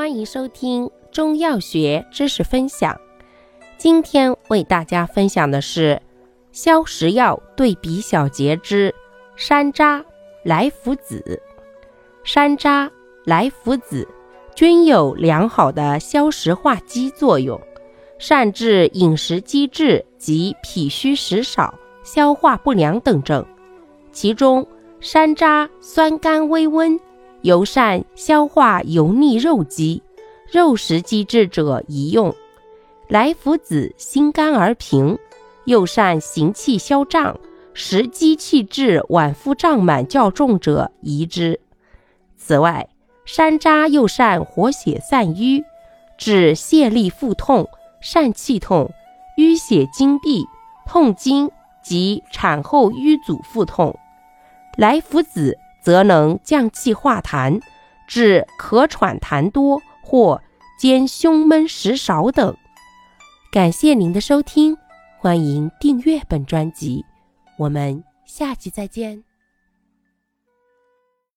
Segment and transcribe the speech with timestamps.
[0.00, 2.98] 欢迎收听中药学知识分享。
[3.76, 6.00] 今天为大家分享的是
[6.52, 8.94] 消食药对比小节之
[9.36, 10.02] 山楂、
[10.42, 11.42] 莱菔子。
[12.24, 12.88] 山楂、
[13.26, 14.08] 莱菔子
[14.54, 17.60] 均有良好的消食化积作用，
[18.18, 23.44] 善治饮食积滞及脾虚食少、消化不良等症。
[24.12, 24.66] 其中，
[24.98, 26.98] 山楂酸甘微温。
[27.42, 30.02] 尤善消化油腻肉积、
[30.50, 32.34] 肉食积滞者宜用。
[33.08, 35.18] 莱菔子辛甘而平，
[35.64, 37.40] 又善行气消胀、
[37.72, 41.60] 食积气滞脘腹胀满较重者宜之。
[42.36, 42.88] 此外，
[43.24, 45.64] 山楂又善活血散瘀，
[46.18, 47.66] 治泄痢腹痛、
[48.02, 48.90] 疝气痛、
[49.38, 50.44] 淤血经闭、
[50.86, 51.50] 痛经
[51.82, 53.98] 及产后瘀阻腹痛。
[54.76, 55.56] 莱菔子。
[55.82, 57.60] 则能降气化痰，
[58.06, 60.42] 治咳喘痰多或
[60.78, 62.56] 兼胸闷食少等。
[63.52, 64.76] 感谢您的收听，
[65.18, 67.04] 欢迎订阅本专辑，
[67.58, 69.29] 我们下期再见。